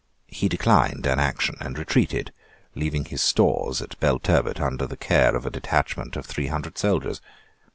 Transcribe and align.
He 0.29 0.49
declined 0.49 1.05
an 1.05 1.19
action, 1.19 1.57
and 1.59 1.77
retreated, 1.77 2.33
leaving 2.73 3.05
his 3.05 3.21
stores 3.21 3.83
at 3.83 3.99
Belturbet 3.99 4.59
under 4.59 4.87
the 4.87 4.97
care 4.97 5.35
of 5.35 5.45
a 5.45 5.51
detachment 5.51 6.15
of 6.15 6.25
three 6.25 6.47
hundred 6.47 6.79
soldiers. 6.79 7.21